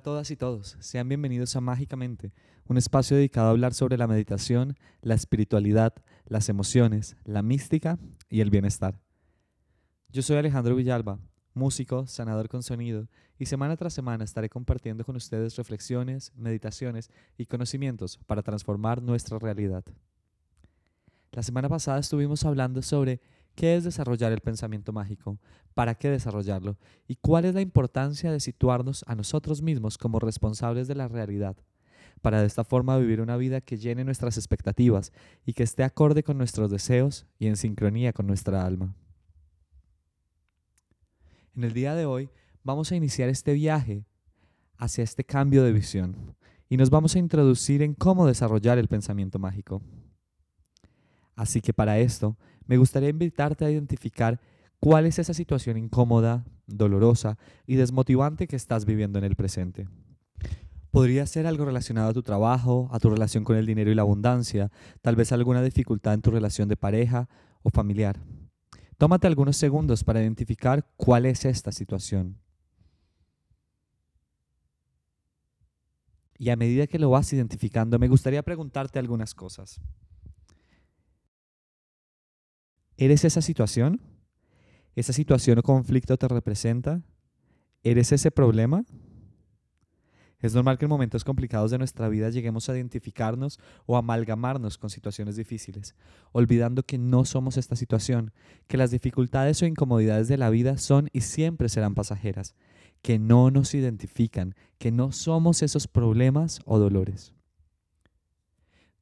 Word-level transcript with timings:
todas 0.00 0.30
y 0.32 0.36
todos, 0.36 0.76
sean 0.80 1.08
bienvenidos 1.08 1.54
a 1.54 1.60
Mágicamente, 1.60 2.32
un 2.66 2.76
espacio 2.76 3.16
dedicado 3.16 3.46
a 3.46 3.50
hablar 3.50 3.74
sobre 3.74 3.96
la 3.96 4.08
meditación, 4.08 4.76
la 5.02 5.14
espiritualidad, 5.14 5.94
las 6.26 6.48
emociones, 6.48 7.16
la 7.24 7.42
mística 7.42 7.96
y 8.28 8.40
el 8.40 8.50
bienestar. 8.50 8.98
Yo 10.10 10.22
soy 10.22 10.36
Alejandro 10.36 10.74
Villalba, 10.74 11.20
músico, 11.54 12.08
sanador 12.08 12.48
con 12.48 12.64
sonido, 12.64 13.06
y 13.38 13.46
semana 13.46 13.76
tras 13.76 13.94
semana 13.94 14.24
estaré 14.24 14.48
compartiendo 14.48 15.04
con 15.04 15.14
ustedes 15.14 15.54
reflexiones, 15.56 16.32
meditaciones 16.34 17.08
y 17.36 17.46
conocimientos 17.46 18.18
para 18.26 18.42
transformar 18.42 19.00
nuestra 19.00 19.38
realidad. 19.38 19.84
La 21.30 21.44
semana 21.44 21.68
pasada 21.68 22.00
estuvimos 22.00 22.44
hablando 22.44 22.82
sobre 22.82 23.20
qué 23.58 23.74
es 23.74 23.82
desarrollar 23.82 24.30
el 24.30 24.40
pensamiento 24.40 24.92
mágico, 24.92 25.36
para 25.74 25.96
qué 25.96 26.08
desarrollarlo 26.08 26.78
y 27.08 27.16
cuál 27.16 27.44
es 27.44 27.56
la 27.56 27.60
importancia 27.60 28.30
de 28.30 28.38
situarnos 28.38 29.04
a 29.08 29.16
nosotros 29.16 29.62
mismos 29.62 29.98
como 29.98 30.20
responsables 30.20 30.86
de 30.86 30.94
la 30.94 31.08
realidad, 31.08 31.56
para 32.22 32.40
de 32.40 32.46
esta 32.46 32.62
forma 32.62 32.96
vivir 32.98 33.20
una 33.20 33.36
vida 33.36 33.60
que 33.60 33.76
llene 33.76 34.04
nuestras 34.04 34.36
expectativas 34.36 35.12
y 35.44 35.54
que 35.54 35.64
esté 35.64 35.82
acorde 35.82 36.22
con 36.22 36.38
nuestros 36.38 36.70
deseos 36.70 37.26
y 37.40 37.48
en 37.48 37.56
sincronía 37.56 38.12
con 38.12 38.28
nuestra 38.28 38.64
alma. 38.64 38.94
En 41.56 41.64
el 41.64 41.72
día 41.72 41.96
de 41.96 42.06
hoy 42.06 42.30
vamos 42.62 42.92
a 42.92 42.94
iniciar 42.94 43.28
este 43.28 43.54
viaje 43.54 44.04
hacia 44.76 45.02
este 45.02 45.24
cambio 45.24 45.64
de 45.64 45.72
visión 45.72 46.36
y 46.68 46.76
nos 46.76 46.90
vamos 46.90 47.16
a 47.16 47.18
introducir 47.18 47.82
en 47.82 47.94
cómo 47.94 48.24
desarrollar 48.24 48.78
el 48.78 48.86
pensamiento 48.86 49.40
mágico. 49.40 49.82
Así 51.38 51.60
que 51.60 51.72
para 51.72 52.00
esto 52.00 52.36
me 52.66 52.78
gustaría 52.78 53.10
invitarte 53.10 53.64
a 53.64 53.70
identificar 53.70 54.40
cuál 54.80 55.06
es 55.06 55.20
esa 55.20 55.32
situación 55.32 55.76
incómoda, 55.76 56.44
dolorosa 56.66 57.38
y 57.64 57.76
desmotivante 57.76 58.48
que 58.48 58.56
estás 58.56 58.84
viviendo 58.84 59.20
en 59.20 59.24
el 59.24 59.36
presente. 59.36 59.86
Podría 60.90 61.24
ser 61.26 61.46
algo 61.46 61.64
relacionado 61.64 62.08
a 62.08 62.12
tu 62.12 62.24
trabajo, 62.24 62.88
a 62.90 62.98
tu 62.98 63.08
relación 63.08 63.44
con 63.44 63.56
el 63.56 63.66
dinero 63.66 63.88
y 63.88 63.94
la 63.94 64.02
abundancia, 64.02 64.72
tal 65.00 65.14
vez 65.14 65.30
alguna 65.30 65.62
dificultad 65.62 66.14
en 66.14 66.22
tu 66.22 66.32
relación 66.32 66.68
de 66.68 66.76
pareja 66.76 67.28
o 67.62 67.70
familiar. 67.70 68.18
Tómate 68.96 69.28
algunos 69.28 69.56
segundos 69.56 70.02
para 70.02 70.20
identificar 70.20 70.90
cuál 70.96 71.24
es 71.24 71.44
esta 71.44 71.70
situación. 71.70 72.36
Y 76.36 76.50
a 76.50 76.56
medida 76.56 76.88
que 76.88 76.98
lo 76.98 77.10
vas 77.10 77.32
identificando, 77.32 77.96
me 78.00 78.08
gustaría 78.08 78.42
preguntarte 78.42 78.98
algunas 78.98 79.36
cosas. 79.36 79.80
¿Eres 83.00 83.24
esa 83.24 83.40
situación? 83.40 84.00
¿Esa 84.96 85.12
situación 85.12 85.60
o 85.60 85.62
conflicto 85.62 86.16
te 86.16 86.26
representa? 86.26 87.00
¿Eres 87.84 88.10
ese 88.10 88.32
problema? 88.32 88.84
Es 90.40 90.52
normal 90.52 90.78
que 90.78 90.86
en 90.86 90.88
momentos 90.88 91.22
complicados 91.22 91.70
de 91.70 91.78
nuestra 91.78 92.08
vida 92.08 92.28
lleguemos 92.30 92.68
a 92.68 92.74
identificarnos 92.74 93.60
o 93.86 93.96
amalgamarnos 93.96 94.78
con 94.78 94.90
situaciones 94.90 95.36
difíciles, 95.36 95.94
olvidando 96.32 96.82
que 96.82 96.98
no 96.98 97.24
somos 97.24 97.56
esta 97.56 97.76
situación, 97.76 98.32
que 98.66 98.76
las 98.76 98.90
dificultades 98.90 99.62
o 99.62 99.66
incomodidades 99.66 100.26
de 100.26 100.36
la 100.36 100.50
vida 100.50 100.76
son 100.76 101.08
y 101.12 101.20
siempre 101.20 101.68
serán 101.68 101.94
pasajeras, 101.94 102.56
que 103.00 103.20
no 103.20 103.52
nos 103.52 103.74
identifican, 103.74 104.56
que 104.78 104.90
no 104.90 105.12
somos 105.12 105.62
esos 105.62 105.86
problemas 105.86 106.62
o 106.64 106.80
dolores. 106.80 107.32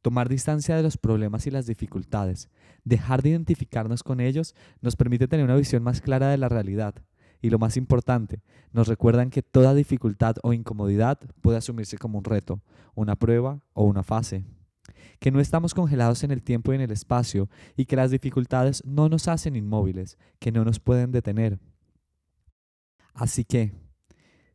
Tomar 0.07 0.29
distancia 0.29 0.77
de 0.77 0.85
los 0.85 0.99
problemas 0.99 1.49
y 1.49 1.51
las 1.51 1.67
dificultades, 1.67 2.49
dejar 2.85 3.23
de 3.23 3.31
identificarnos 3.31 4.05
con 4.05 4.21
ellos, 4.21 4.55
nos 4.81 4.95
permite 4.95 5.27
tener 5.27 5.45
una 5.45 5.57
visión 5.57 5.83
más 5.83 6.01
clara 6.01 6.29
de 6.29 6.37
la 6.37 6.49
realidad. 6.49 6.95
Y 7.43 7.51
lo 7.51 7.59
más 7.59 7.77
importante, 7.77 8.41
nos 8.73 8.87
recuerdan 8.87 9.31
que 9.31 9.43
toda 9.43 9.75
dificultad 9.75 10.37
o 10.45 10.53
incomodidad 10.53 11.19
puede 11.41 11.59
asumirse 11.59 11.99
como 11.99 12.19
un 12.19 12.25
reto, 12.25 12.61
una 12.95 13.17
prueba 13.17 13.59
o 13.73 13.83
una 13.83 14.05
fase. 14.05 14.45
Que 15.19 15.33
no 15.33 15.41
estamos 15.41 15.75
congelados 15.75 16.23
en 16.23 16.31
el 16.31 16.41
tiempo 16.41 16.71
y 16.71 16.77
en 16.77 16.83
el 16.83 16.93
espacio 16.93 17.51
y 17.77 17.87
que 17.87 17.97
las 17.97 18.13
dificultades 18.13 18.85
no 18.87 19.09
nos 19.09 19.27
hacen 19.27 19.57
inmóviles, 19.57 20.19
que 20.39 20.53
no 20.53 20.65
nos 20.65 20.79
pueden 20.79 21.11
detener. 21.11 21.59
Así 23.13 23.45
que, 23.45 23.73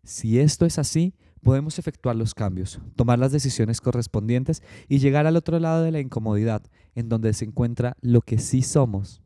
si 0.01 0.39
esto 0.39 0.65
es 0.65 0.79
así, 0.79 1.13
podemos 1.41 1.79
efectuar 1.79 2.15
los 2.15 2.33
cambios, 2.33 2.79
tomar 2.95 3.19
las 3.19 3.31
decisiones 3.31 3.81
correspondientes 3.81 4.61
y 4.87 4.99
llegar 4.99 5.27
al 5.27 5.37
otro 5.37 5.59
lado 5.59 5.83
de 5.83 5.91
la 5.91 5.99
incomodidad, 5.99 6.63
en 6.95 7.09
donde 7.09 7.33
se 7.33 7.45
encuentra 7.45 7.97
lo 8.01 8.21
que 8.21 8.37
sí 8.37 8.61
somos. 8.61 9.21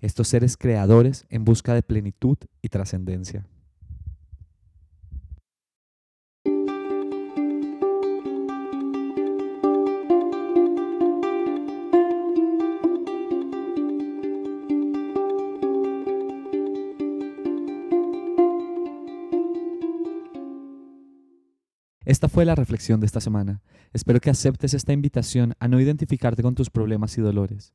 Estos 0.00 0.28
seres 0.28 0.56
creadores 0.56 1.26
en 1.30 1.44
busca 1.44 1.74
de 1.74 1.82
plenitud 1.82 2.36
y 2.60 2.68
trascendencia. 2.68 3.46
Esta 22.04 22.28
fue 22.28 22.44
la 22.44 22.54
reflexión 22.54 23.00
de 23.00 23.06
esta 23.06 23.20
semana. 23.20 23.62
Espero 23.92 24.20
que 24.20 24.30
aceptes 24.30 24.74
esta 24.74 24.92
invitación 24.92 25.54
a 25.60 25.68
no 25.68 25.80
identificarte 25.80 26.42
con 26.42 26.54
tus 26.54 26.70
problemas 26.70 27.16
y 27.18 27.20
dolores 27.20 27.72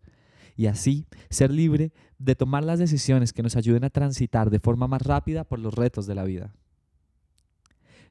y 0.57 0.65
así 0.65 1.05
ser 1.29 1.51
libre 1.51 1.93
de 2.17 2.35
tomar 2.35 2.63
las 2.63 2.79
decisiones 2.79 3.31
que 3.31 3.43
nos 3.43 3.55
ayuden 3.55 3.85
a 3.85 3.89
transitar 3.89 4.49
de 4.49 4.59
forma 4.59 4.87
más 4.87 5.03
rápida 5.03 5.43
por 5.43 5.59
los 5.59 5.73
retos 5.73 6.07
de 6.07 6.15
la 6.15 6.23
vida. 6.23 6.51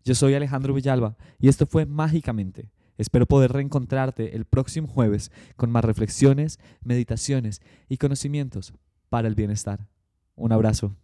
Yo 0.05 0.15
soy 0.15 0.35
Alejandro 0.35 0.73
Villalba 0.73 1.17
y 1.41 1.49
esto 1.49 1.67
fue 1.67 1.85
Mágicamente. 1.85 2.71
Espero 2.97 3.27
poder 3.27 3.53
reencontrarte 3.53 4.37
el 4.37 4.47
próximo 4.47 4.87
jueves 4.87 5.31
con 5.57 5.71
más 5.71 5.85
reflexiones, 5.85 6.61
meditaciones 6.83 7.61
y 7.89 7.99
conocimientos 7.99 8.73
para 9.11 9.29
el 9.29 9.35
bienestar. 9.35 9.89
Un 10.37 10.53
abrazo. 10.53 10.97